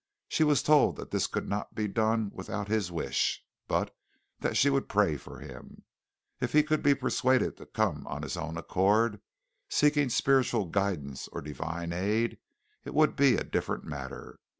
She 0.27 0.43
was 0.43 0.63
told 0.63 0.95
that 0.95 1.11
this 1.11 1.27
could 1.27 1.47
not 1.47 1.75
be 1.75 1.87
done 1.87 2.31
without 2.33 2.67
his 2.67 2.91
wish, 2.91 3.45
but 3.67 3.95
that 4.39 4.57
she 4.57 4.67
would 4.67 4.89
pray 4.89 5.15
for 5.15 5.37
him. 5.37 5.83
If 6.39 6.53
he 6.53 6.63
could 6.63 6.81
be 6.81 6.95
persuaded 6.95 7.57
to 7.57 7.67
come 7.67 8.07
of 8.07 8.23
his 8.23 8.35
own 8.35 8.57
accord, 8.57 9.21
seeking 9.69 10.09
spiritual 10.09 10.65
guidance 10.65 11.27
or 11.27 11.39
divine 11.39 11.93
aid, 11.93 12.39
it 12.83 12.95
would 12.95 13.15
be 13.15 13.35
a 13.35 13.43
different 13.43 13.83
matter. 13.83 14.39